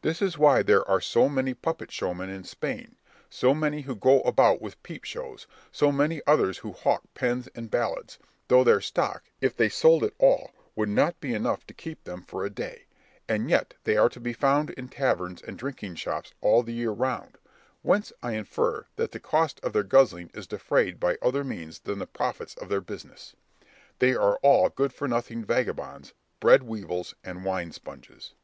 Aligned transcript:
This 0.00 0.22
is 0.22 0.38
why 0.38 0.62
there 0.62 0.88
are 0.88 0.98
so 0.98 1.28
many 1.28 1.52
puppet 1.52 1.92
showmen 1.92 2.30
in 2.30 2.42
Spain, 2.42 2.96
so 3.28 3.52
many 3.52 3.82
who 3.82 3.94
go 3.94 4.22
about 4.22 4.62
with 4.62 4.82
peep 4.82 5.04
shows, 5.04 5.46
so 5.70 5.92
many 5.92 6.22
others 6.26 6.56
who 6.64 6.72
hawk 6.72 7.02
pens 7.12 7.50
and 7.54 7.70
ballads, 7.70 8.18
though 8.48 8.64
their 8.64 8.80
stock, 8.80 9.24
if 9.42 9.54
they 9.54 9.68
sold 9.68 10.02
it 10.04 10.14
all, 10.18 10.52
would 10.74 10.88
not 10.88 11.20
be 11.20 11.34
enough 11.34 11.66
to 11.66 11.74
keep 11.74 12.04
them 12.04 12.22
for 12.22 12.46
a 12.46 12.48
day; 12.48 12.86
and 13.28 13.50
yet 13.50 13.74
they 13.84 13.94
are 13.98 14.08
to 14.08 14.18
be 14.20 14.32
found 14.32 14.70
in 14.70 14.88
taverns 14.88 15.42
and 15.42 15.58
drinking 15.58 15.96
shops 15.96 16.32
all 16.40 16.62
the 16.62 16.72
year 16.72 16.90
round, 16.92 17.36
whence 17.82 18.10
I 18.22 18.32
infer 18.36 18.86
that 18.96 19.12
the 19.12 19.20
cost 19.20 19.60
of 19.62 19.74
their 19.74 19.82
guzzling 19.84 20.30
is 20.32 20.46
defrayed 20.46 20.98
by 20.98 21.18
other 21.20 21.44
means 21.44 21.80
than 21.80 21.98
the 21.98 22.06
profits 22.06 22.54
of 22.54 22.70
their 22.70 22.80
business. 22.80 23.36
They 23.98 24.14
are 24.14 24.36
all 24.36 24.70
good 24.70 24.94
for 24.94 25.06
nothing 25.06 25.44
vagabonds, 25.44 26.14
bread 26.40 26.62
weevils 26.62 27.14
and 27.22 27.44
winesponges. 27.44 28.28
Scip. 28.28 28.36